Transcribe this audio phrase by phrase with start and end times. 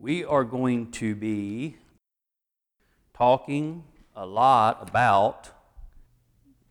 [0.00, 1.76] we are going to be
[3.12, 3.84] talking
[4.16, 5.50] a lot about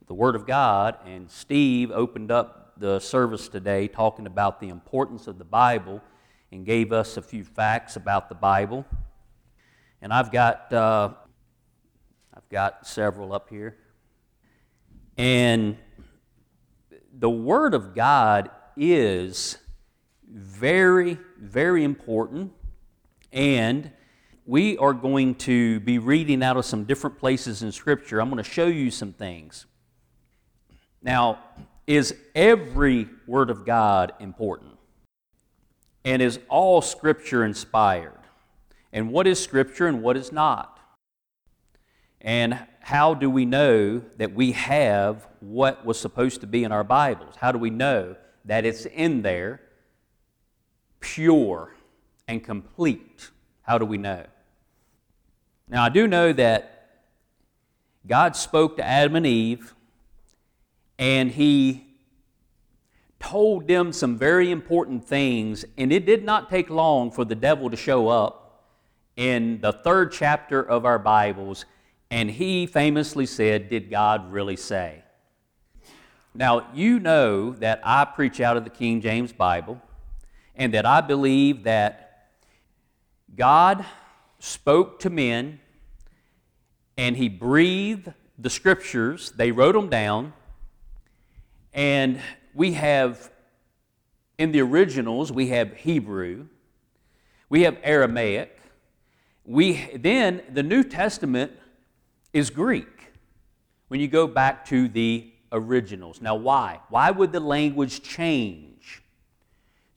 [0.08, 5.28] the Word of God, and Steve opened up the service today talking about the importance
[5.28, 6.02] of the Bible
[6.52, 8.84] and gave us a few facts about the Bible.
[10.02, 11.10] And I've got uh,
[12.34, 13.78] I've got several up here,
[15.20, 15.78] and
[17.14, 19.60] the Word of God is
[20.28, 22.54] very, very important
[23.32, 23.92] and
[24.46, 28.20] we are going to be reading out of some different places in Scripture.
[28.20, 29.66] I'm going to show you some things.
[31.02, 31.40] Now,
[31.86, 34.78] is every Word of God important?
[36.04, 38.20] And is all Scripture inspired?
[38.92, 40.80] And what is Scripture and what is not?
[42.22, 46.84] And how do we know that we have what was supposed to be in our
[46.84, 47.36] Bibles?
[47.36, 48.16] How do we know
[48.46, 49.62] that it's in there,
[51.00, 51.72] pure
[52.30, 53.32] and complete.
[53.64, 54.24] How do we know?
[55.68, 57.02] Now, I do know that
[58.08, 59.74] God spoke to Adam and Eve,
[61.00, 61.88] and He
[63.20, 67.70] told them some very important things, and it did not take long for the devil
[67.70, 68.64] to show up
[69.18, 71.66] in the third chapter of our Bibles,
[72.12, 75.04] and he famously said, Did God really say?
[76.34, 79.82] Now, you know that I preach out of the King James Bible,
[80.56, 82.09] and that I believe that
[83.36, 83.86] God
[84.40, 85.60] spoke to men
[86.98, 90.34] and he breathed the scriptures, they wrote them down,
[91.74, 92.20] and
[92.54, 93.32] we have,
[94.38, 96.48] in the originals, we have Hebrew,
[97.50, 98.60] we have Aramaic,
[99.46, 101.52] we, then the New Testament
[102.34, 103.14] is Greek
[103.88, 106.22] when you go back to the originals.
[106.22, 106.80] Now, why?
[106.90, 108.69] Why would the language change?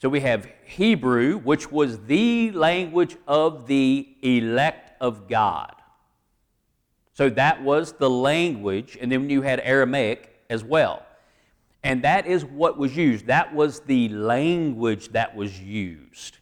[0.02, 5.76] So we have Hebrew, which was the language of the elect of God.
[7.12, 11.06] So that was the language, and then you had Aramaic as well.
[11.84, 13.26] And that is what was used.
[13.26, 16.38] That was the language that was used.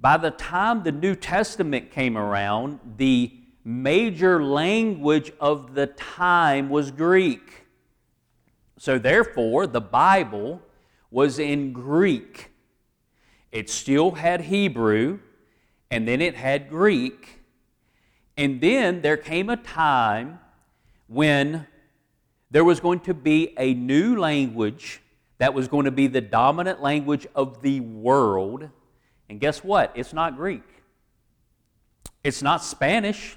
[0.00, 6.90] By the time the New Testament came around, the major language of the time was
[6.90, 7.64] Greek.
[8.76, 10.62] So, therefore, the Bible
[11.10, 12.50] was in Greek.
[13.50, 15.18] It still had Hebrew,
[15.90, 17.40] and then it had Greek.
[18.36, 20.38] And then there came a time
[21.08, 21.66] when
[22.50, 25.00] there was going to be a new language
[25.38, 28.68] that was going to be the dominant language of the world.
[29.28, 29.92] And guess what?
[29.94, 30.62] It's not Greek,
[32.22, 33.36] it's not Spanish,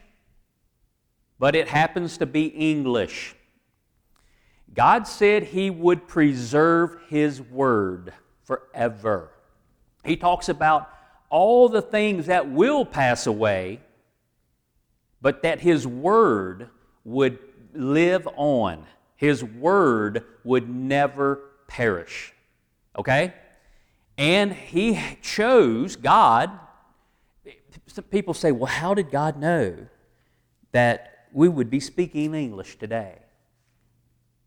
[1.39, 3.35] but it happens to be English.
[4.73, 8.13] God said He would preserve His word
[8.43, 9.29] forever.
[10.03, 10.89] He talks about
[11.29, 13.79] all the things that will pass away,
[15.21, 16.69] but that His word
[17.03, 17.39] would
[17.73, 18.85] live on.
[19.15, 22.33] His word would never perish.
[22.97, 23.33] Okay?
[24.17, 26.51] And He chose, God,
[27.87, 29.87] some people say, well, how did God know
[30.71, 33.22] that we would be speaking English today?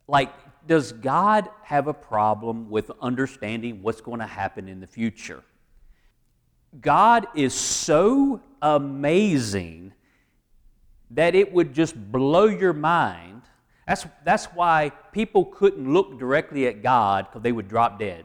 [0.09, 0.33] Like,
[0.67, 5.43] does God have a problem with understanding what's going to happen in the future?
[6.81, 9.93] God is so amazing
[11.11, 13.43] that it would just blow your mind.
[13.87, 18.25] That's, that's why people couldn't look directly at God because they would drop dead.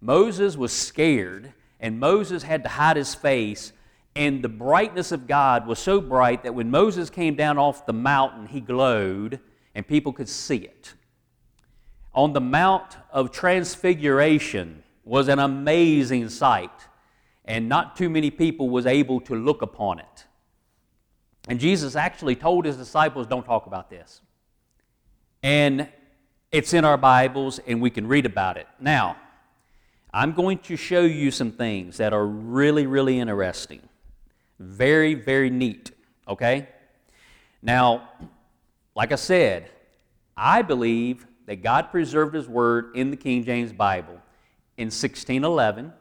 [0.00, 3.72] Moses was scared, and Moses had to hide his face,
[4.14, 7.92] and the brightness of God was so bright that when Moses came down off the
[7.92, 9.40] mountain, he glowed
[9.78, 10.92] and people could see it.
[12.12, 16.72] On the Mount of Transfiguration was an amazing sight,
[17.44, 20.24] and not too many people was able to look upon it.
[21.46, 24.20] And Jesus actually told his disciples, don't talk about this.
[25.44, 25.88] And
[26.50, 28.66] it's in our Bibles, and we can read about it.
[28.80, 29.16] Now,
[30.12, 33.88] I'm going to show you some things that are really, really interesting.
[34.58, 35.92] Very, very neat,
[36.26, 36.66] okay?
[37.62, 38.08] Now,
[38.98, 39.70] like I said,
[40.36, 44.20] I believe that God preserved His Word in the King James Bible
[44.76, 45.92] in 1611.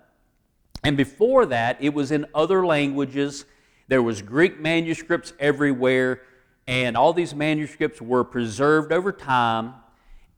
[0.84, 3.46] And before that, it was in other languages.
[3.88, 6.24] There was Greek manuscripts everywhere,
[6.66, 9.76] and all these manuscripts were preserved over time.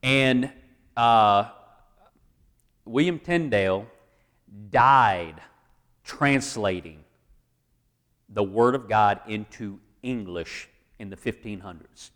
[0.02, 0.52] And
[0.98, 1.48] uh,
[2.84, 3.86] William Tyndale
[4.68, 5.40] died
[6.04, 7.04] translating
[8.28, 10.68] the Word of God into English
[10.98, 12.10] in the 1500s.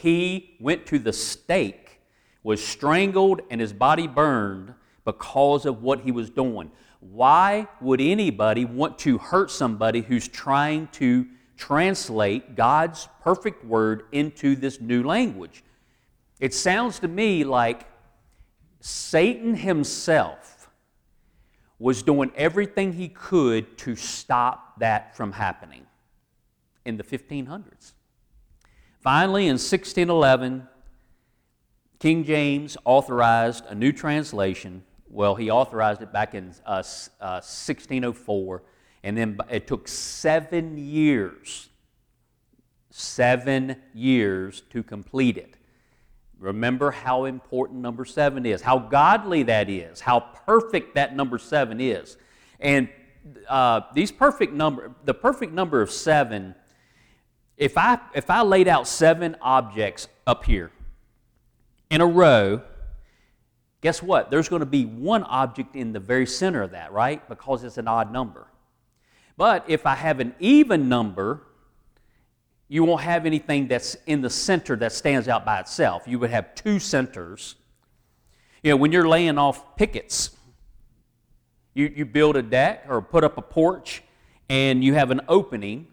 [0.00, 2.00] He went to the stake,
[2.44, 4.74] was strangled, and his body burned
[5.04, 6.70] because of what he was doing.
[7.00, 14.54] Why would anybody want to hurt somebody who's trying to translate God's perfect word into
[14.54, 15.64] this new language?
[16.38, 17.84] It sounds to me like
[18.80, 20.70] Satan himself
[21.80, 25.86] was doing everything he could to stop that from happening
[26.84, 27.94] in the 1500s.
[29.00, 30.66] Finally, in 1611,
[32.00, 34.82] King James authorized a new translation.
[35.08, 36.82] Well, he authorized it back in uh,
[37.20, 38.62] uh, 1604,
[39.04, 41.68] and then it took seven years,
[42.90, 45.54] seven years to complete it.
[46.38, 51.80] Remember how important number seven is, how godly that is, how perfect that number seven
[51.80, 52.16] is.
[52.60, 52.88] And
[53.48, 56.54] uh, these perfect number, the perfect number of seven,
[57.58, 60.70] if I, if I laid out seven objects up here,
[61.90, 62.62] in a row,
[63.80, 64.30] guess what?
[64.30, 67.26] There's going to be one object in the very center of that, right?
[67.28, 68.46] Because it's an odd number.
[69.36, 71.42] But if I have an even number,
[72.68, 76.04] you won't have anything that's in the center that stands out by itself.
[76.06, 77.56] You would have two centers.
[78.62, 80.30] You know, when you're laying off pickets,
[81.74, 84.02] you, you build a deck or put up a porch
[84.50, 85.86] and you have an opening,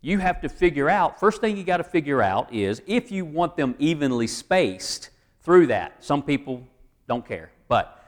[0.00, 3.24] you have to figure out, first thing you got to figure out is if you
[3.24, 5.10] want them evenly spaced,
[5.48, 6.04] through that.
[6.04, 6.62] Some people
[7.06, 8.04] don't care, but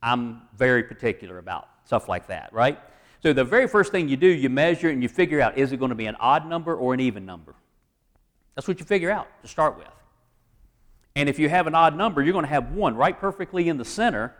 [0.00, 2.78] I'm very particular about stuff like that, right?
[3.20, 5.78] So the very first thing you do, you measure and you figure out is it
[5.78, 7.56] going to be an odd number or an even number?
[8.54, 9.88] That's what you figure out to start with.
[11.16, 13.76] And if you have an odd number, you're going to have one right perfectly in
[13.76, 14.32] the center.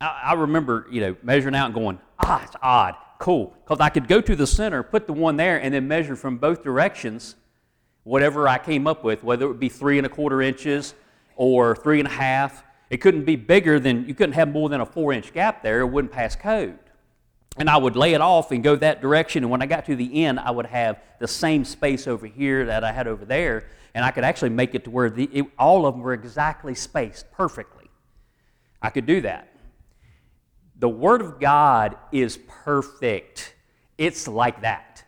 [0.00, 3.88] I, I remember, you know, measuring out and going, ah, it's odd, cool, because I
[3.88, 7.36] could go to the center, put the one there, and then measure from both directions
[8.08, 10.94] whatever I came up with, whether it would be three and a quarter inches
[11.36, 12.64] or three and a half.
[12.88, 15.80] It couldn't be bigger than, you couldn't have more than a four inch gap there,
[15.80, 16.78] it wouldn't pass code.
[17.58, 19.96] And I would lay it off and go that direction, and when I got to
[19.96, 23.66] the end, I would have the same space over here that I had over there,
[23.94, 26.74] and I could actually make it to where the, it, all of them were exactly
[26.74, 27.90] spaced perfectly.
[28.80, 29.52] I could do that.
[30.78, 33.54] The Word of God is perfect.
[33.96, 35.04] It's like that.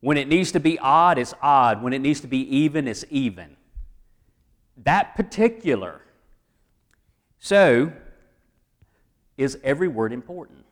[0.00, 1.82] When it needs to be odd, it's odd.
[1.82, 3.56] When it needs to be even, it's even
[4.78, 6.00] that particular.
[7.38, 7.92] So,
[9.36, 10.64] is every word important?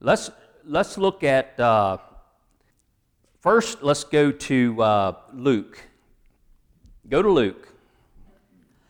[0.00, 0.30] Let's,
[0.64, 1.98] let's look at, uh,
[3.40, 5.80] first, let's go to uh, Luke.
[7.08, 7.68] Go to Luke.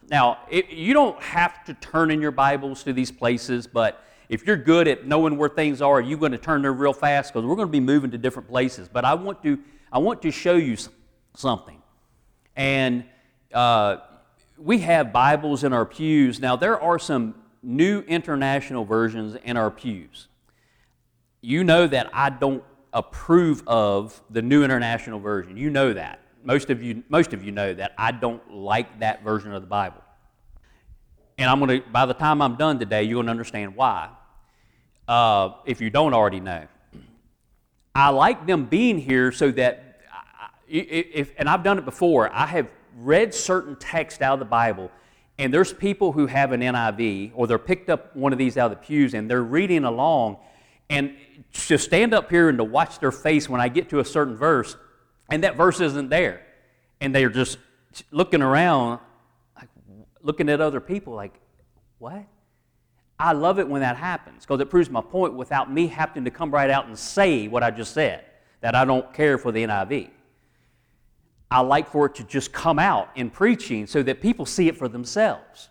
[0.08, 4.46] Now, it, you don't have to turn in your Bibles to these places, but if
[4.46, 7.46] you're good at knowing where things are, you're going to turn there real fast because
[7.46, 8.88] we're going to be moving to different places.
[8.88, 9.58] But I want to,
[9.92, 10.76] I want to show you
[11.34, 11.82] something.
[12.54, 13.04] And
[13.52, 13.98] uh,
[14.56, 16.40] we have Bibles in our pews.
[16.40, 20.28] Now, there are some new international versions in our pews.
[21.40, 25.56] You know that I don't approve of the new international version.
[25.56, 26.20] You know that.
[26.46, 29.66] Most of you, most of you know that I don't like that version of the
[29.66, 30.00] Bible.
[31.38, 34.10] And I'm going to, by the time I'm done today, you're going to understand why.
[35.08, 36.64] Uh, if you don't already know,
[37.96, 40.00] I like them being here so that,
[40.68, 44.92] if, and I've done it before, I have read certain text out of the Bible,
[45.38, 48.70] and there's people who have an NIV, or they're picked up one of these out
[48.70, 50.36] of the pews, and they're reading along,
[50.88, 51.16] and
[51.52, 54.36] to stand up here and to watch their face when I get to a certain
[54.36, 54.76] verse,
[55.30, 56.42] and that verse isn't there,
[57.00, 57.58] and they're just
[58.10, 59.00] looking around,
[59.56, 59.68] like,
[60.22, 61.34] looking at other people, like,
[61.98, 62.24] what?
[63.18, 66.30] I love it when that happens because it proves my point without me having to
[66.30, 68.24] come right out and say what I just said,
[68.60, 70.10] that I don't care for the NIV.
[71.50, 74.76] I like for it to just come out in preaching so that people see it
[74.76, 75.70] for themselves.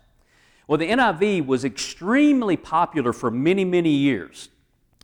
[0.66, 4.48] Well, the NIV was extremely popular for many, many years.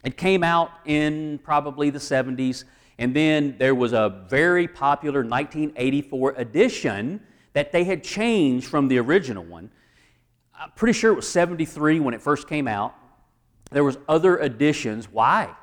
[0.04, 2.64] It came out in probably the 70s,
[2.98, 7.20] and then there was a very popular 1984 edition
[7.52, 9.70] that they had changed from the original one.
[10.58, 12.94] I'm pretty sure it was 73 when it first came out.
[13.70, 15.08] There was other editions.
[15.10, 15.54] Why?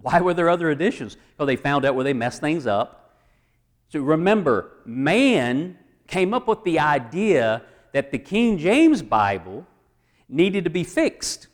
[0.00, 1.16] Why were there other editions?
[1.32, 2.98] Because they found out where they messed things up
[3.88, 7.62] so remember, man came up with the idea
[7.92, 9.66] that the King James Bible
[10.28, 11.48] needed to be fixed.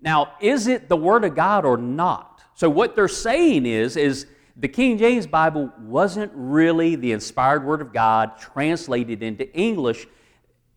[0.00, 2.31] Now, is it the Word of God or not?
[2.62, 7.80] So what they're saying is, is the King James Bible wasn't really the inspired Word
[7.80, 10.06] of God translated into English,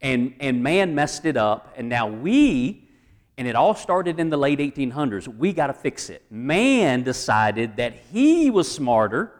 [0.02, 2.90] and, and man messed it up, and now we,
[3.38, 6.24] and it all started in the late 1800s, we got to fix it.
[6.32, 9.40] Man decided that he was smarter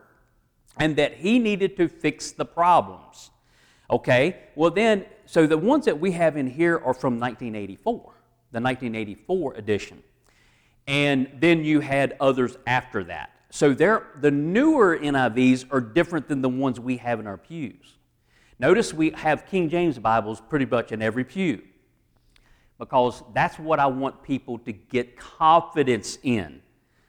[0.78, 3.32] and that he needed to fix the problems.
[3.90, 4.38] Okay?
[4.54, 8.14] Well, then, so the ones that we have in here are from 1984.
[8.52, 10.04] the 1984 edition.
[10.88, 13.32] And then you had others after that.
[13.50, 17.98] So the newer NIVs are different than the ones we have in our pews.
[18.60, 21.62] Notice we have King James Bibles pretty much in every pew
[22.78, 26.62] because that's what I want people to get confidence in.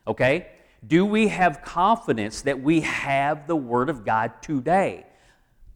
[0.07, 0.49] Okay?
[0.87, 5.07] Do we have confidence that we have the Word of God today?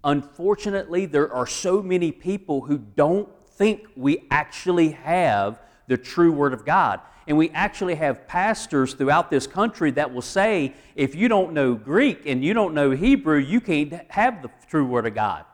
[0.04, 6.52] Unfortunately, there are so many people who don't think we actually have the true Word
[6.52, 7.00] of God.
[7.26, 11.74] And we actually have pastors throughout this country that will say, if you don't know
[11.74, 15.44] Greek and you don't know Hebrew, you can't have the true Word of God.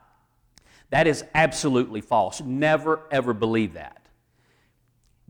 [0.91, 2.41] That is absolutely false.
[2.41, 4.07] Never, ever believe that.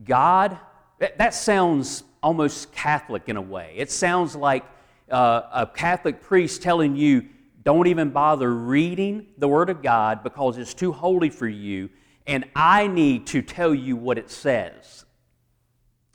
[0.03, 0.57] God,
[0.99, 3.73] that sounds almost Catholic in a way.
[3.75, 4.63] It sounds like
[5.09, 7.25] uh, a Catholic priest telling you,
[7.63, 11.89] don't even bother reading the Word of God because it's too holy for you,
[12.25, 15.05] and I need to tell you what it says.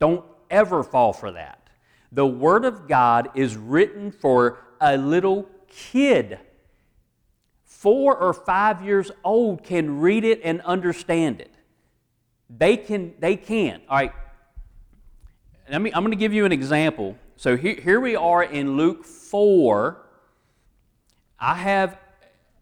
[0.02, 1.60] Don't ever fall for that.
[2.10, 6.40] The Word of God is written for a little kid.
[7.62, 11.54] Four or five years old can read it and understand it.
[12.50, 13.80] They can, they can.
[13.88, 14.12] All right,
[15.70, 17.16] let me, I'm going to give you an example.
[17.36, 20.04] So here, here we are in Luke 4.
[21.38, 21.96] I have,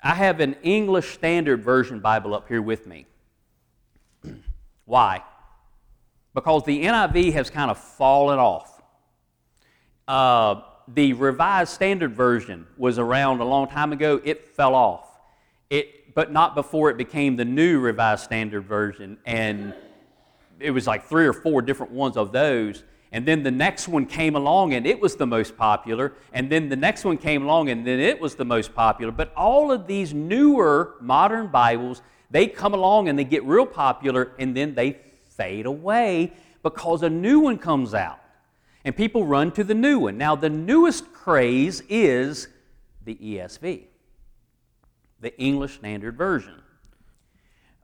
[0.03, 3.07] I have an English Standard Version Bible up here with me.
[4.85, 5.23] Why?
[6.35, 8.81] Because the NIV has kind of fallen off.
[10.07, 14.21] Uh, the Revised Standard Version was around a long time ago.
[14.25, 15.07] It fell off.
[15.69, 19.19] It, but not before it became the new Revised Standard Version.
[19.25, 19.75] And
[20.59, 22.85] it was like three or four different ones of those.
[23.13, 26.13] And then the next one came along and it was the most popular.
[26.33, 29.11] And then the next one came along and then it was the most popular.
[29.11, 34.33] But all of these newer modern Bibles, they come along and they get real popular
[34.39, 34.99] and then they
[35.41, 36.33] fade away
[36.63, 38.21] because a new one comes out.
[38.85, 40.19] And people run to the new one.
[40.19, 42.49] Now, the newest craze is
[43.05, 43.85] the ESV,
[45.21, 46.61] the English Standard Version.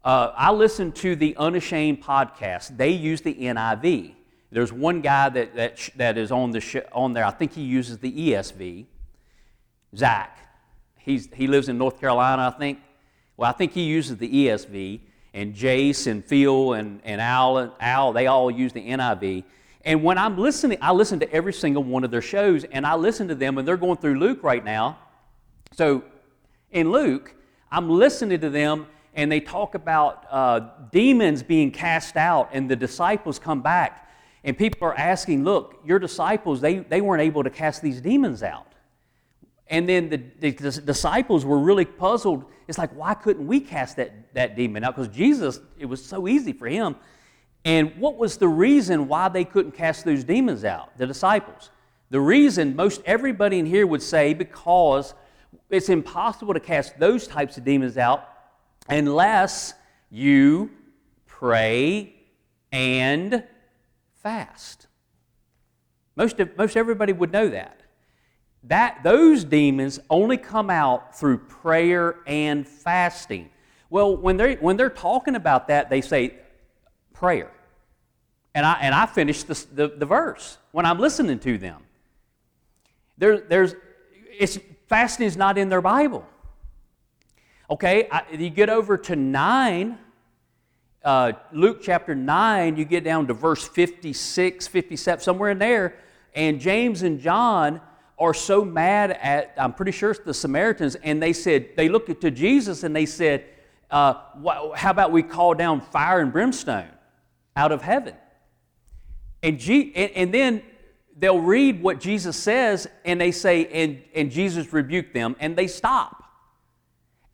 [0.04, 2.76] Uh, I listen to the Unashamed podcast.
[2.76, 4.14] They use the NIV.
[4.52, 7.62] There's one guy that, that, that is on, the sh- on there, I think he
[7.62, 8.86] uses the ESV,
[9.96, 10.38] Zach.
[10.98, 12.80] He's, he lives in North Carolina, I think.
[13.36, 15.00] Well, I think he uses the ESV,
[15.36, 19.44] and Jace and Phil and, and Al, Al, they all use the NIV.
[19.84, 22.94] And when I'm listening, I listen to every single one of their shows, and I
[22.94, 24.98] listen to them, and they're going through Luke right now.
[25.72, 26.02] So
[26.72, 27.34] in Luke,
[27.70, 32.76] I'm listening to them, and they talk about uh, demons being cast out, and the
[32.76, 34.08] disciples come back.
[34.42, 38.42] And people are asking, look, your disciples, they, they weren't able to cast these demons
[38.42, 38.72] out.
[39.68, 42.44] And then the, the, the disciples were really puzzled.
[42.68, 44.94] It's like, why couldn't we cast that, that demon out?
[44.94, 46.96] Because Jesus, it was so easy for him.
[47.64, 51.70] And what was the reason why they couldn't cast those demons out, the disciples?
[52.10, 55.14] The reason most everybody in here would say because
[55.68, 58.28] it's impossible to cast those types of demons out
[58.88, 59.74] unless
[60.10, 60.70] you
[61.26, 62.14] pray
[62.70, 63.42] and
[64.22, 64.86] fast.
[66.14, 67.75] Most, of, most everybody would know that.
[68.68, 69.02] That.
[69.02, 73.50] Those demons only come out through prayer and fasting.
[73.90, 76.34] Well, when they're, when they're talking about that, they say
[77.12, 77.50] prayer.
[78.54, 81.82] And I, and I finish the, the, the verse when I'm listening to them.
[83.18, 83.74] There, there's,
[84.38, 86.26] it's, fasting is not in their Bible.
[87.70, 89.98] Okay, I, you get over to 9,
[91.04, 95.96] uh, Luke chapter 9, you get down to verse 56, 57, somewhere in there,
[96.34, 97.80] and James and John
[98.18, 102.20] are so mad at, I'm pretty sure it's the Samaritans, and they said, they looked
[102.20, 103.44] to Jesus and they said,
[103.90, 104.14] uh,
[104.74, 106.88] How about we call down fire and brimstone
[107.54, 108.14] out of heaven?
[109.42, 110.62] And, G, and, and then
[111.16, 115.66] they'll read what Jesus says, and they say, and, and Jesus rebuked them, and they
[115.66, 116.22] stop.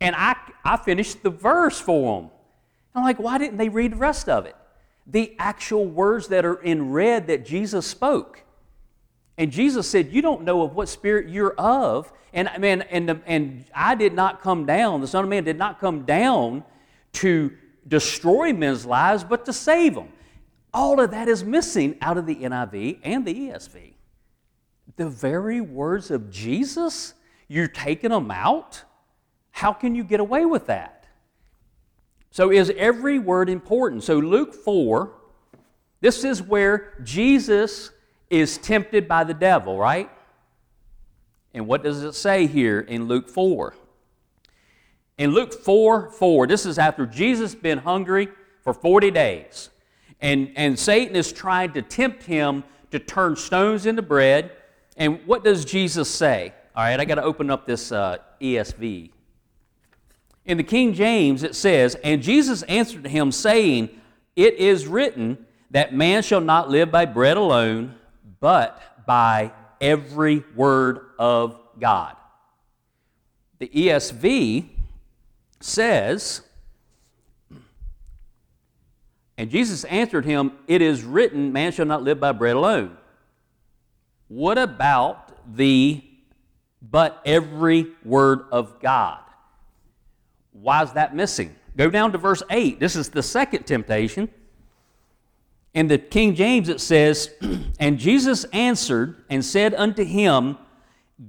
[0.00, 2.30] And I, I finished the verse for them.
[2.94, 4.56] I'm like, why didn't they read the rest of it?
[5.06, 8.42] The actual words that are in red that Jesus spoke.
[9.38, 12.12] And Jesus said, You don't know of what spirit you're of.
[12.32, 15.58] And, man, and, and, and I did not come down, the Son of Man did
[15.58, 16.64] not come down
[17.14, 17.52] to
[17.86, 20.08] destroy men's lives, but to save them.
[20.72, 23.92] All of that is missing out of the NIV and the ESV.
[24.96, 27.14] The very words of Jesus,
[27.48, 28.82] you're taking them out?
[29.50, 31.06] How can you get away with that?
[32.30, 34.02] So, is every word important?
[34.04, 35.12] So, Luke 4,
[36.00, 37.90] this is where Jesus
[38.32, 40.10] is tempted by the devil, right?
[41.52, 43.74] And what does it say here in Luke 4?
[45.18, 48.28] In Luke 4 4, this is after Jesus been hungry
[48.62, 49.68] for 40 days.
[50.20, 54.52] And, and Satan is trying to tempt him to turn stones into bread.
[54.96, 56.54] And what does Jesus say?
[56.74, 59.10] All right, I got to open up this uh, ESV.
[60.46, 63.90] In the King James, it says, And Jesus answered him, saying,
[64.36, 67.96] It is written that man shall not live by bread alone,
[68.42, 72.16] but by every word of God.
[73.60, 74.68] The ESV
[75.60, 76.42] says,
[79.38, 82.96] and Jesus answered him, It is written, man shall not live by bread alone.
[84.26, 86.02] What about the
[86.82, 89.20] but every word of God?
[90.50, 91.54] Why is that missing?
[91.76, 92.80] Go down to verse 8.
[92.80, 94.28] This is the second temptation.
[95.74, 97.30] In the King James, it says,
[97.80, 100.58] And Jesus answered and said unto him,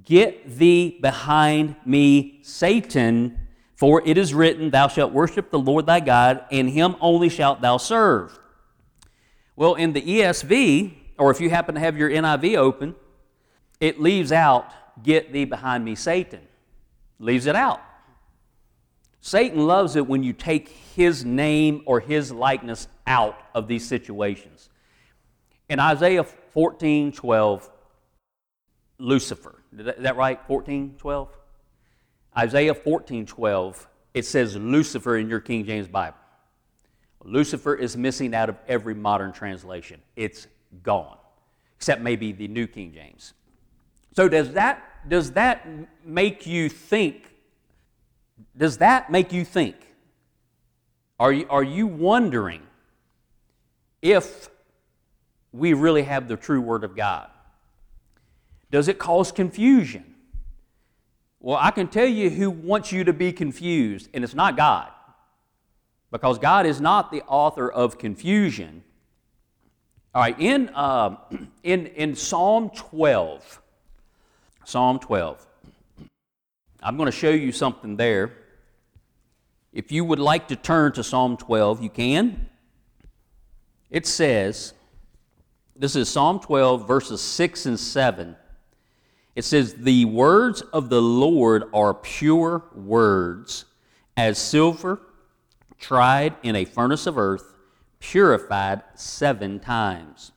[0.03, 3.37] Get thee behind me, Satan,
[3.75, 7.61] for it is written, Thou shalt worship the Lord thy God, and him only shalt
[7.61, 8.37] thou serve.
[9.55, 12.95] Well, in the ESV, or if you happen to have your NIV open,
[13.79, 14.71] it leaves out,
[15.03, 16.41] Get thee behind me, Satan.
[17.19, 17.81] Leaves it out.
[19.25, 24.69] Satan loves it when you take his name or his likeness out of these situations.
[25.69, 27.71] In Isaiah 14 12,
[28.97, 29.63] Lucifer.
[29.77, 30.45] Is that right?
[30.45, 31.37] 14 12?
[32.37, 36.17] Isaiah 14 12, it says Lucifer in your King James Bible.
[37.23, 40.01] Lucifer is missing out of every modern translation.
[40.17, 40.47] It's
[40.83, 41.17] gone,
[41.77, 43.31] except maybe the New King James.
[44.17, 45.65] So does that, does that
[46.03, 47.32] make you think?
[48.55, 49.75] Does that make you think?
[51.19, 52.61] Are you, are you wondering
[54.01, 54.49] if
[55.51, 57.29] we really have the true Word of God?
[58.71, 60.15] Does it cause confusion?
[61.39, 64.89] Well, I can tell you who wants you to be confused, and it's not God.
[66.11, 68.83] Because God is not the author of confusion.
[70.15, 71.17] All right, in, uh,
[71.63, 73.61] in, in Psalm 12,
[74.63, 75.45] Psalm 12,
[76.83, 78.33] I'm going to show you something there.
[79.71, 82.49] If you would like to turn to Psalm 12, you can.
[83.89, 84.73] It says,
[85.75, 88.35] this is Psalm 12, verses 6 and 7.
[89.35, 93.65] It says, The words of the Lord are pure words,
[94.17, 95.01] as silver
[95.79, 97.55] tried in a furnace of earth,
[97.99, 100.31] purified seven times.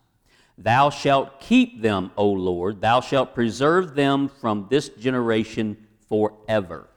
[0.56, 6.88] Thou shalt keep them, O Lord, thou shalt preserve them from this generation forever.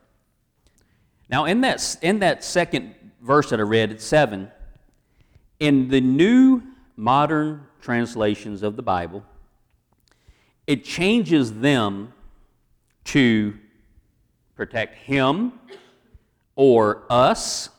[1.29, 4.51] Now, in that, in that second verse that I read at 7,
[5.59, 6.63] in the new
[6.95, 9.23] modern translations of the Bible,
[10.67, 12.13] it changes them
[13.05, 13.55] to
[14.55, 15.53] protect him
[16.55, 17.69] or us,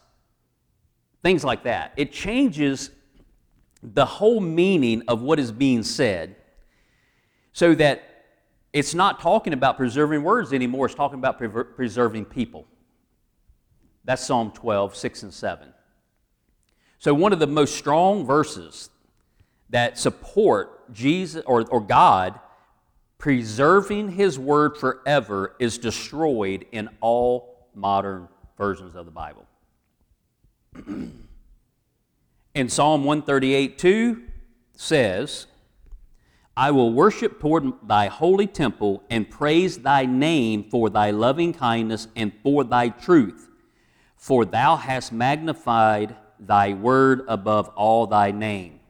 [1.23, 1.93] things like that.
[1.97, 2.91] It changes
[3.83, 6.37] the whole meaning of what is being said
[7.53, 8.03] so that
[8.73, 12.67] it's not talking about preserving words anymore, it's talking about pre- preserving people.
[14.05, 15.73] That's Psalm 12, 6 and 7.
[16.99, 18.91] So, one of the most strong verses
[19.71, 22.39] that support Jesus or, or God
[23.19, 29.47] preserving his word forever is destroyed in all modern versions of the Bible.
[32.55, 34.23] in Psalm 138 2
[34.77, 35.47] says,
[36.61, 42.07] I will worship toward thy holy temple and praise thy name for thy loving kindness
[42.15, 43.49] and for thy truth,
[44.15, 48.81] for thou hast magnified thy word above all thy name.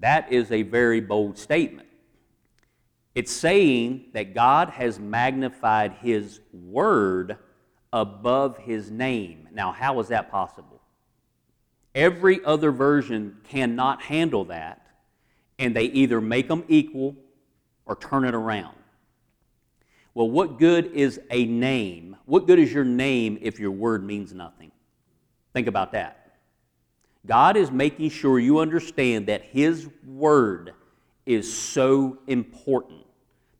[0.00, 1.88] That is a very bold statement.
[3.14, 7.38] It's saying that God has magnified His Word
[7.94, 9.48] above His name.
[9.54, 10.82] Now, how is that possible?
[11.94, 14.81] Every other version cannot handle that,
[15.62, 17.16] and they either make them equal
[17.86, 18.76] or turn it around.
[20.14, 22.16] Well, what good is a name?
[22.26, 24.72] What good is your name if your word means nothing?
[25.54, 26.36] Think about that.
[27.24, 30.74] God is making sure you understand that His word
[31.26, 33.02] is so important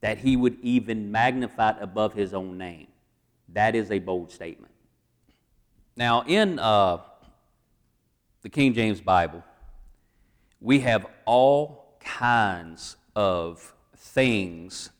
[0.01, 2.87] that he would even magnify it above his own name.
[3.49, 4.73] That is a bold statement.
[5.95, 6.97] Now, in uh,
[8.41, 9.43] the King James Bible,
[10.59, 11.82] we have all
[12.19, 14.91] kinds of things,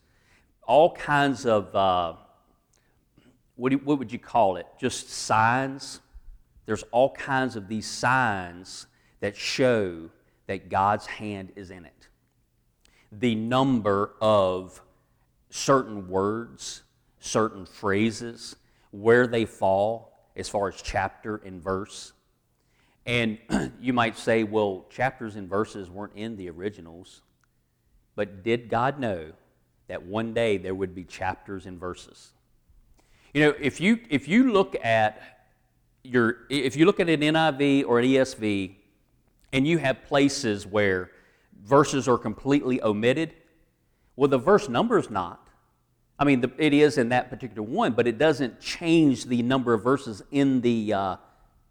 [0.65, 2.13] all kinds of, uh,
[3.55, 4.65] what, do, what would you call it?
[4.79, 5.99] Just signs.
[6.65, 8.87] There's all kinds of these signs
[9.19, 10.09] that show
[10.47, 12.07] that God's hand is in it.
[13.11, 14.81] The number of
[15.51, 16.81] certain words,
[17.19, 18.55] certain phrases,
[18.89, 22.12] where they fall as far as chapter and verse.
[23.05, 23.37] And
[23.81, 27.21] you might say, well, chapters and verses weren't in the originals.
[28.15, 29.31] But did God know
[29.87, 32.31] that one day there would be chapters and verses?
[33.33, 35.21] You know, if you, if you look at
[36.03, 38.75] your, if you look at an NIV or an ESV,
[39.51, 41.11] and you have places where
[41.63, 43.33] verses are completely omitted,
[44.15, 45.47] well, the verse number is not.
[46.19, 49.73] I mean, the, it is in that particular one, but it doesn't change the number
[49.73, 51.15] of verses in the, uh,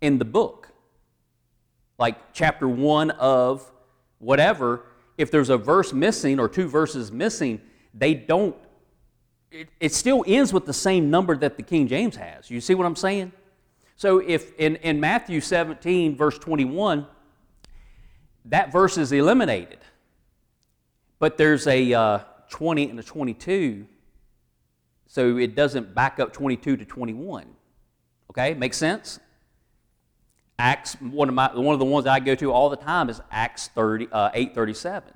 [0.01, 0.69] in the book.
[2.03, 3.71] Like chapter one of
[4.19, 4.87] whatever,
[5.17, 7.61] if there's a verse missing or two verses missing,
[7.95, 8.57] they don't,
[9.53, 12.51] it, it still ends with the same number that the King James has.
[12.51, 13.31] You see what I'm saying?
[13.95, 17.07] So if in, in Matthew 17, verse 21,
[18.47, 19.79] that verse is eliminated,
[21.21, 23.87] but there's a uh, 20 and a 22,
[25.07, 27.47] so it doesn't back up 22 to 21.
[28.31, 29.21] Okay, makes sense?
[30.59, 33.21] Acts, one of, my, one of the ones I go to all the time is
[33.31, 35.13] Acts 30, uh, 837.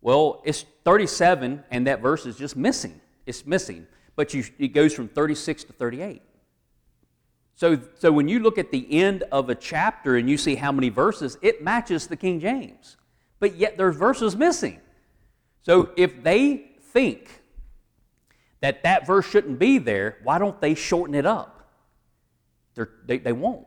[0.00, 3.00] Well, it's 37, and that verse is just missing.
[3.24, 3.86] It's missing.
[4.16, 6.22] But you, it goes from 36 to 38.
[7.54, 10.72] So, so when you look at the end of a chapter and you see how
[10.72, 12.96] many verses, it matches the King James.
[13.38, 14.80] But yet there's verses missing.
[15.62, 17.28] So if they think
[18.60, 21.70] that that verse shouldn't be there, why don't they shorten it up?
[23.06, 23.66] They, they won't.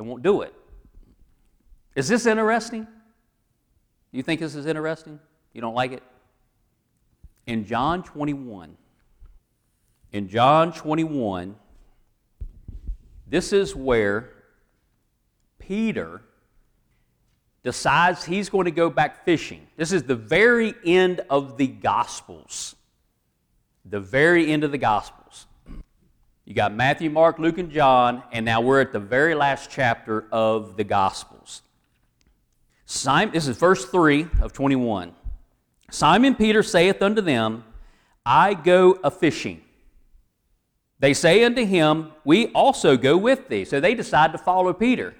[0.00, 0.54] They won't do it.
[1.94, 2.86] Is this interesting?
[4.12, 5.20] You think this is interesting?
[5.52, 6.02] You don't like it?
[7.46, 8.78] In John 21,
[10.12, 11.54] in John 21,
[13.26, 14.30] this is where
[15.58, 16.22] Peter
[17.62, 19.66] decides he's going to go back fishing.
[19.76, 22.74] This is the very end of the Gospels.
[23.84, 25.19] The very end of the Gospels.
[26.50, 30.24] You got Matthew, Mark, Luke, and John, and now we're at the very last chapter
[30.32, 31.62] of the Gospels.
[32.86, 35.14] Simon, this is verse 3 of 21.
[35.92, 37.62] Simon Peter saith unto them,
[38.26, 39.62] I go a fishing.
[40.98, 43.64] They say unto him, We also go with thee.
[43.64, 45.14] So they decide to follow Peter.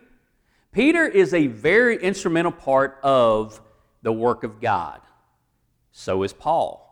[0.73, 3.61] Peter is a very instrumental part of
[4.03, 5.01] the work of God.
[5.93, 6.91] So is Paul.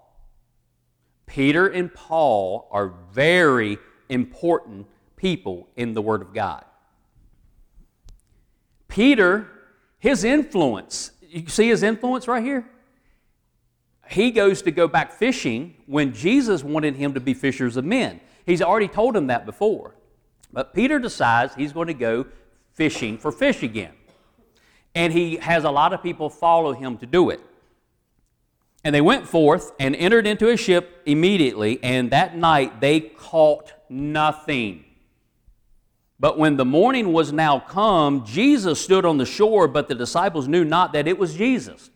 [1.26, 6.64] Peter and Paul are very important people in the Word of God.
[8.88, 9.48] Peter,
[9.98, 12.68] his influence, you see his influence right here?
[14.08, 18.20] He goes to go back fishing when Jesus wanted him to be fishers of men.
[18.46, 19.94] He's already told him that before.
[20.50, 22.26] But Peter decides he's going to go
[22.72, 23.92] fishing for fish again.
[24.94, 27.40] And he has a lot of people follow him to do it.
[28.82, 33.72] And they went forth and entered into a ship immediately, and that night they caught
[33.90, 34.84] nothing.
[36.20, 40.48] But when the morning was now come, Jesus stood on the shore, but the disciples
[40.48, 41.90] knew not that it was Jesus.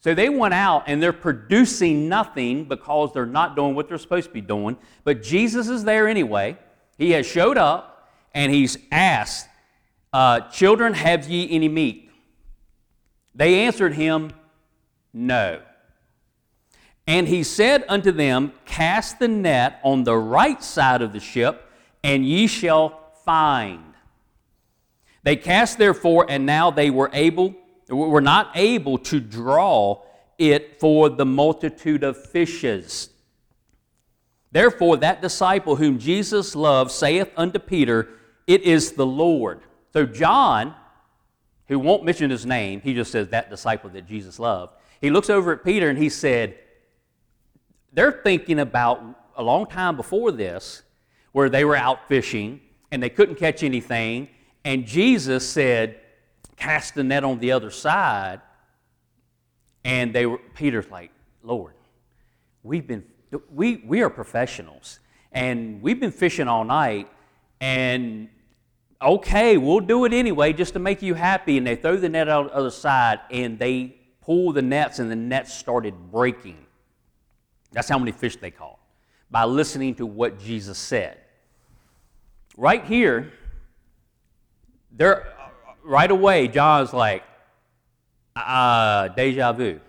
[0.00, 4.28] So they went out and they're producing nothing because they're not doing what they're supposed
[4.28, 4.76] to be doing.
[5.04, 6.58] But Jesus is there anyway.
[6.98, 9.48] He has showed up and he's asked,
[10.12, 12.10] uh, Children, have ye any meat?
[13.34, 14.32] They answered him,
[15.12, 15.60] No.
[17.06, 21.68] And he said unto them, Cast the net on the right side of the ship,
[22.04, 23.94] and ye shall find.
[25.24, 27.54] They cast therefore, and now they were able,
[27.88, 30.02] were not able to draw
[30.38, 33.10] it for the multitude of fishes.
[34.50, 38.08] Therefore, that disciple whom Jesus loved saith unto Peter,
[38.46, 39.62] It is the Lord.
[39.92, 40.74] So, John,
[41.68, 45.30] who won't mention his name, he just says that disciple that Jesus loved, he looks
[45.30, 46.58] over at Peter and he said,
[47.92, 49.02] They're thinking about
[49.36, 50.82] a long time before this
[51.32, 54.28] where they were out fishing and they couldn't catch anything,
[54.64, 55.98] and Jesus said,
[56.56, 58.40] Cast the net on the other side.
[59.84, 61.10] And they were, Peter's like,
[61.42, 61.72] Lord,
[62.62, 63.04] we've been,
[63.52, 65.00] we, we are professionals,
[65.32, 67.08] and we've been fishing all night,
[67.60, 68.28] and
[69.00, 71.58] okay, we'll do it anyway just to make you happy.
[71.58, 75.10] And they throw the net out the other side and they pull the nets, and
[75.10, 76.64] the nets started breaking.
[77.72, 78.78] That's how many fish they caught
[79.30, 81.18] by listening to what Jesus said.
[82.56, 83.32] Right here,
[84.90, 85.32] there,
[85.82, 87.24] right away, John's like,
[88.36, 89.80] uh, deja vu.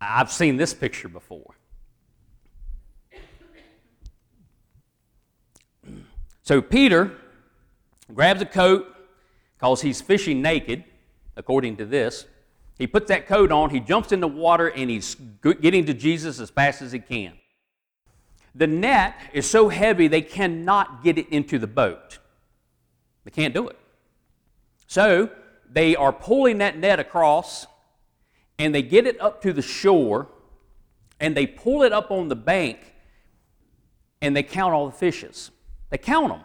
[0.00, 1.54] I've seen this picture before.
[6.42, 7.12] So Peter
[8.12, 8.92] grabs a coat
[9.56, 10.84] because he's fishing naked,
[11.36, 12.26] according to this.
[12.78, 16.40] He puts that coat on, he jumps in the water, and he's getting to Jesus
[16.40, 17.34] as fast as he can.
[18.54, 22.18] The net is so heavy they cannot get it into the boat.
[23.24, 23.78] They can't do it.
[24.86, 25.30] So
[25.70, 27.66] they are pulling that net across
[28.58, 30.28] and they get it up to the shore
[31.18, 32.78] and they pull it up on the bank
[34.20, 35.50] and they count all the fishes.
[35.88, 36.42] They count them.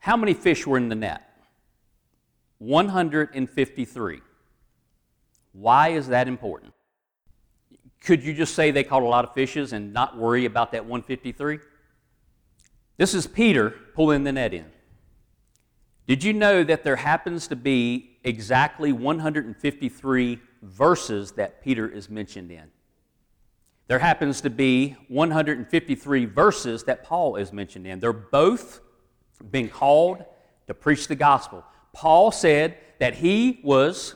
[0.00, 1.22] How many fish were in the net?
[2.58, 4.20] 153.
[5.54, 6.74] Why is that important?
[8.02, 10.84] Could you just say they caught a lot of fishes and not worry about that
[10.84, 11.58] 153?
[12.98, 14.66] This is Peter pulling the net in.
[16.06, 22.50] Did you know that there happens to be exactly 153 verses that Peter is mentioned
[22.50, 22.70] in?
[23.86, 28.00] There happens to be 153 verses that Paul is mentioned in.
[28.00, 28.80] They're both
[29.50, 30.24] being called
[30.66, 31.64] to preach the gospel.
[31.92, 34.14] Paul said that he was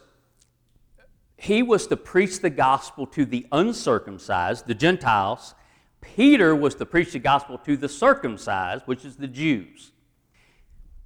[1.41, 5.55] he was to preach the gospel to the uncircumcised, the Gentiles.
[6.01, 9.93] Peter was to preach the gospel to the circumcised, which is the Jews.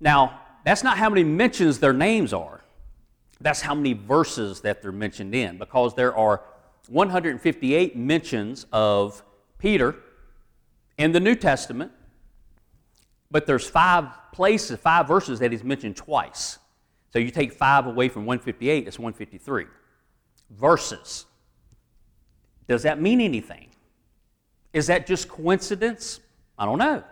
[0.01, 2.63] Now, that's not how many mentions their names are.
[3.43, 6.43] That's how many verses that they're mentioned in, because there are
[6.89, 9.23] 158 mentions of
[9.59, 9.97] Peter
[10.97, 11.93] in the New Testament,
[13.31, 16.59] but there's five places, five verses that he's mentioned twice.
[17.13, 19.67] So you take five away from 158, it's 153
[20.59, 21.27] verses.
[22.69, 23.69] Does that mean anything?
[24.73, 26.21] Is that just coincidence?
[26.59, 27.03] I don't know.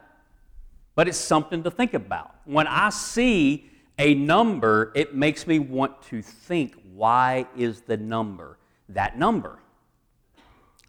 [0.94, 2.34] But it's something to think about.
[2.44, 8.58] When I see a number, it makes me want to think why is the number
[8.88, 9.58] that number?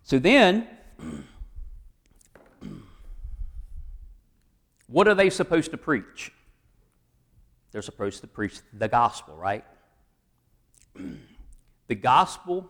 [0.04, 0.68] So then,
[4.88, 6.32] what are they supposed to preach?
[7.72, 9.66] They're supposed to preach the gospel, right?
[11.92, 12.70] the gospel,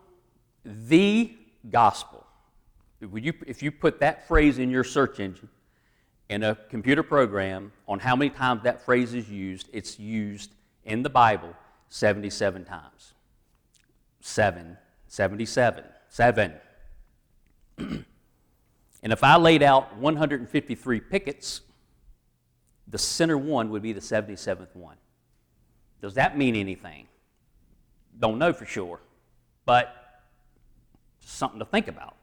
[0.65, 1.31] the
[1.69, 2.25] gospel.
[2.99, 5.47] You, if you put that phrase in your search engine
[6.29, 10.49] in a computer program on how many times that phrase is used, it's used
[10.85, 11.53] in the Bible
[11.89, 13.13] 77 times.
[14.21, 14.75] Seven,
[15.07, 16.53] 77, seven.
[17.77, 18.03] and
[19.03, 21.61] if I laid out 153 pickets,
[22.87, 24.97] the center one would be the 77th one.
[26.01, 27.05] Does that mean anything?
[28.19, 28.99] Don't know for sure
[29.65, 30.21] but
[31.21, 32.15] just something to think about.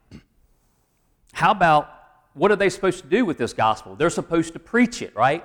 [1.32, 1.88] How about
[2.34, 3.94] what are they supposed to do with this gospel?
[3.96, 5.44] They're supposed to preach it, right?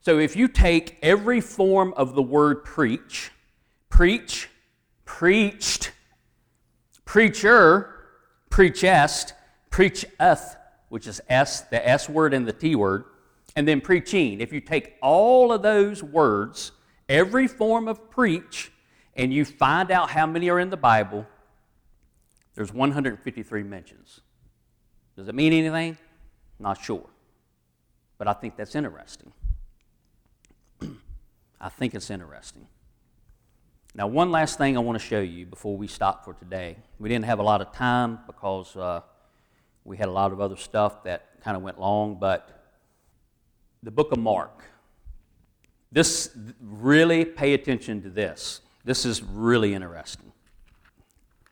[0.00, 3.32] So if you take every form of the word preach,
[3.88, 4.48] preach,
[5.04, 5.92] preached,
[7.04, 7.94] preacher,
[8.50, 9.34] preachest,
[9.70, 10.56] preacheth,
[10.88, 13.04] which is S, the S word and the T word,
[13.56, 14.40] and then preaching.
[14.40, 16.72] If you take all of those words,
[17.08, 18.70] every form of preach,
[19.16, 21.26] and you find out how many are in the Bible,
[22.54, 24.20] there's 153 mentions.
[25.16, 25.96] Does it mean anything?
[26.58, 27.08] Not sure.
[28.18, 29.32] But I think that's interesting.
[31.60, 32.66] I think it's interesting.
[33.94, 36.76] Now, one last thing I want to show you before we stop for today.
[36.98, 39.00] We didn't have a lot of time because uh,
[39.84, 42.74] we had a lot of other stuff that kind of went long, but
[43.82, 44.64] the book of Mark.
[45.90, 48.60] This, really pay attention to this.
[48.86, 50.30] This is really interesting.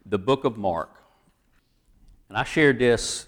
[0.07, 1.03] The book of Mark.
[2.29, 3.27] And I shared this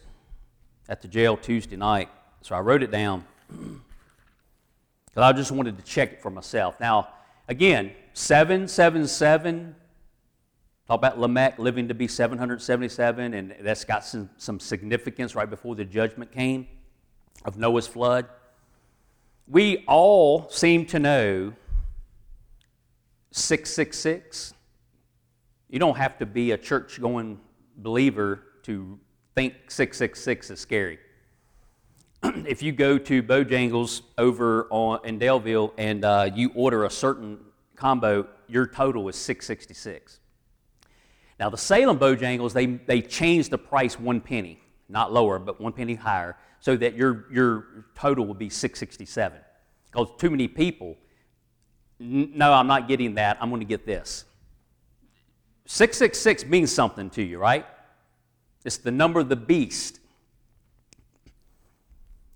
[0.88, 2.08] at the jail Tuesday night,
[2.40, 3.80] so I wrote it down because
[5.16, 6.78] I just wanted to check it for myself.
[6.78, 7.08] Now,
[7.48, 9.74] again, 777,
[10.86, 15.74] talk about Lamech living to be 777, and that's got some, some significance right before
[15.74, 16.68] the judgment came
[17.44, 18.26] of Noah's flood.
[19.48, 21.54] We all seem to know
[23.36, 24.54] 666.
[25.68, 27.38] You don't have to be a church going
[27.76, 28.98] believer to
[29.34, 30.98] think 666 is scary.
[32.22, 37.38] if you go to Bojangles over on, in Daleville and uh, you order a certain
[37.76, 40.20] combo, your total is 666.
[41.38, 45.74] Now, the Salem Bojangles, they, they changed the price one penny, not lower, but one
[45.74, 49.38] penny higher, so that your, your total will be 667.
[49.92, 50.96] Because too many people
[51.98, 53.38] no, I'm not getting that.
[53.40, 54.24] I'm going to get this.
[55.66, 57.66] 666 means something to you, right?
[58.64, 60.00] It's the number of the beast.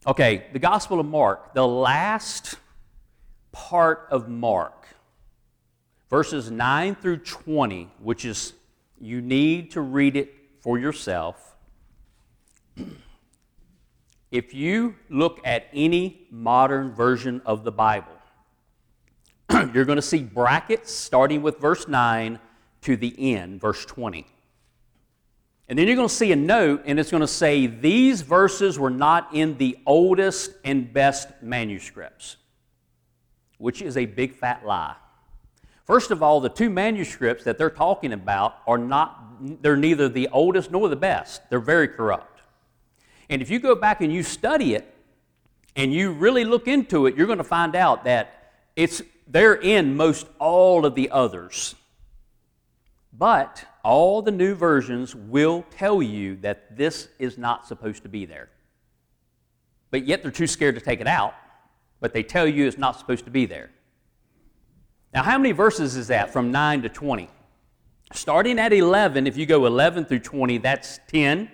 [0.06, 2.56] Okay, the Gospel of Mark, the last
[3.52, 4.86] part of Mark,
[6.08, 8.54] verses 9 through 20, which is,
[8.98, 11.54] you need to read it for yourself.
[14.30, 18.19] If you look at any modern version of the Bible,
[19.74, 22.38] you're going to see brackets starting with verse 9
[22.82, 24.26] to the end, verse 20.
[25.68, 28.78] And then you're going to see a note, and it's going to say, These verses
[28.78, 32.36] were not in the oldest and best manuscripts,
[33.58, 34.96] which is a big fat lie.
[35.84, 40.28] First of all, the two manuscripts that they're talking about are not, they're neither the
[40.28, 41.48] oldest nor the best.
[41.50, 42.40] They're very corrupt.
[43.28, 44.92] And if you go back and you study it
[45.76, 49.96] and you really look into it, you're going to find out that it's, they're in
[49.96, 51.76] most all of the others.
[53.12, 58.24] But all the new versions will tell you that this is not supposed to be
[58.24, 58.48] there.
[59.90, 61.34] But yet they're too scared to take it out,
[62.00, 63.70] but they tell you it's not supposed to be there.
[65.12, 67.28] Now, how many verses is that from 9 to 20?
[68.12, 71.50] Starting at 11, if you go 11 through 20, that's 10.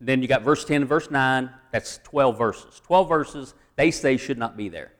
[0.00, 2.80] Then you got verse 10 and verse 9, that's 12 verses.
[2.84, 4.93] 12 verses they say should not be there.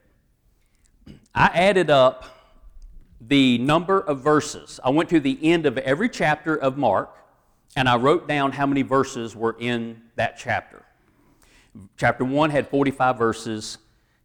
[1.35, 2.25] I added up
[3.21, 4.79] the number of verses.
[4.83, 7.15] I went to the end of every chapter of Mark
[7.75, 10.83] and I wrote down how many verses were in that chapter.
[11.97, 13.77] Chapter 1 had 45 verses,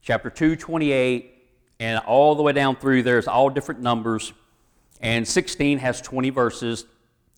[0.03, 1.35] chapter 2, 28,
[1.81, 4.33] and all the way down through there's all different numbers.
[5.01, 6.85] And 16 has 20 verses.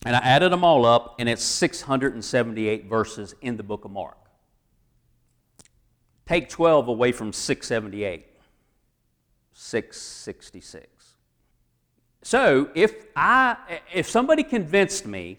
[0.05, 4.19] And I added them all up, and it's 678 verses in the book of Mark.
[6.27, 8.27] Take 12 away from 678,
[9.53, 10.87] 666.
[12.23, 13.57] So if I
[13.93, 15.39] if somebody convinced me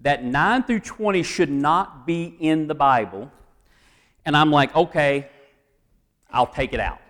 [0.00, 3.30] that 9 through 20 should not be in the Bible,
[4.24, 5.28] and I'm like, okay,
[6.30, 7.00] I'll take it out.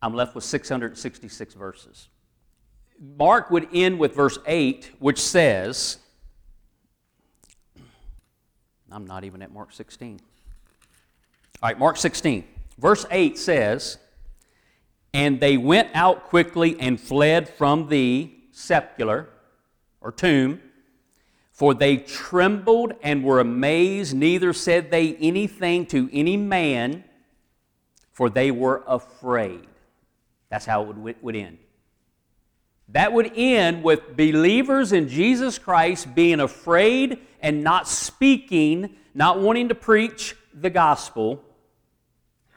[0.00, 2.08] I'm left with 666 verses.
[3.18, 5.98] Mark would end with verse 8, which says,
[8.90, 10.20] I'm not even at Mark 16.
[11.62, 12.44] All right, Mark 16.
[12.78, 13.98] Verse 8 says,
[15.12, 19.28] And they went out quickly and fled from the sepulchre
[20.00, 20.60] or tomb,
[21.52, 27.04] for they trembled and were amazed, neither said they anything to any man,
[28.12, 29.66] for they were afraid.
[30.48, 31.58] That's how it would, would end.
[32.88, 39.68] That would end with believers in Jesus Christ being afraid and not speaking, not wanting
[39.68, 41.44] to preach the gospel,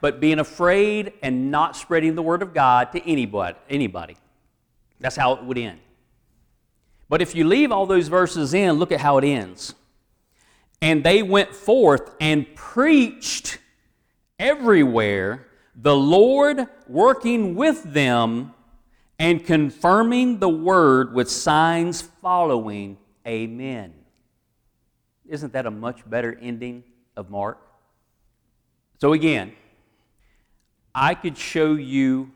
[0.04, 3.58] but being afraid and not spreading the word of God to anybody.
[3.70, 4.18] anybody.
[5.00, 5.80] That's how it would end.
[7.08, 9.76] But if you leave all those verses in, look at how it ends.
[10.82, 13.60] And they went forth and preached
[14.38, 18.54] everywhere the Lord working with them
[19.18, 22.98] and confirming the word with signs following.
[23.26, 23.94] Amen.
[25.30, 26.84] Isn't that a much better ending
[27.16, 27.58] of Mark?
[29.00, 29.54] So, again,
[30.95, 32.32] I could show you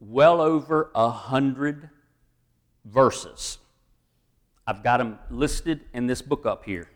[0.00, 1.90] well over a hundred
[2.84, 3.58] verses.
[4.66, 6.88] I've got them listed in this book up here.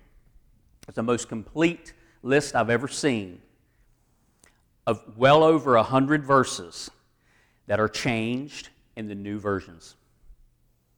[0.89, 3.41] It's the most complete list I've ever seen
[4.87, 6.91] of well over a hundred verses
[7.67, 9.97] that are changed in the new versions.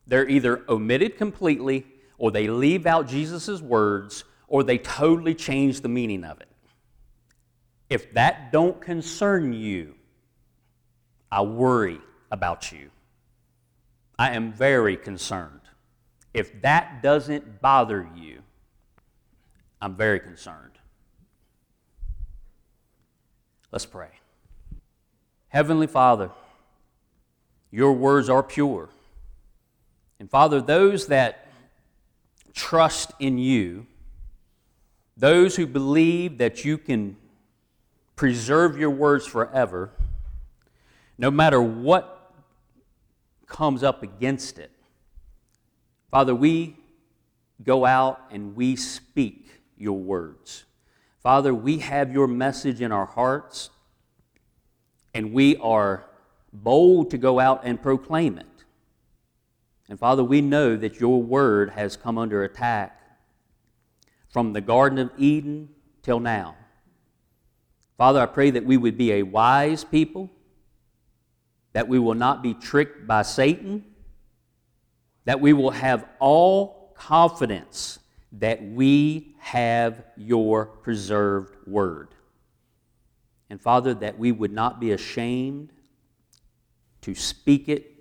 [0.07, 1.87] They're either omitted completely,
[2.19, 6.49] or they leave out Jesus' words, or they totally change the meaning of it.
[7.89, 9.95] If that don't concern you,
[11.31, 12.91] I worry about you.
[14.19, 15.61] I am very concerned.
[16.35, 18.43] If that doesn't bother you,
[19.81, 20.73] I'm very concerned.
[23.71, 24.11] Let's pray.
[25.49, 26.31] Heavenly Father,
[27.71, 28.89] your words are pure.
[30.19, 31.49] And Father, those that
[32.55, 33.87] trust in you,
[35.17, 37.17] those who believe that you can
[38.19, 39.91] preserve your words forever,
[41.19, 42.35] no matter what
[43.47, 44.73] comes up against it,
[46.11, 46.77] Father, we
[47.63, 50.65] go out and we speak your words.
[51.23, 53.71] Father, we have your message in our hearts,
[55.15, 56.05] and we are
[56.53, 58.47] bold to go out and proclaim it.
[59.89, 63.01] And Father, we know that your word has come under attack
[64.29, 65.69] from the Garden of Eden
[66.03, 66.58] till now.
[67.99, 70.31] Father, I pray that we would be a wise people,
[71.73, 73.85] that we will not be tricked by Satan,
[75.25, 77.99] that we will have all confidence
[78.33, 82.09] that we have your preserved word.
[83.51, 85.73] And Father, that we would not be ashamed
[87.03, 87.95] to speak it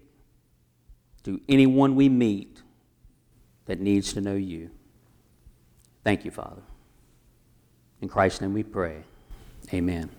[1.24, 2.62] to anyone we meet
[3.66, 4.70] that needs to know you.
[6.04, 6.62] Thank you, Father.
[8.02, 9.04] In Christ's name we pray.
[9.74, 10.17] Amen.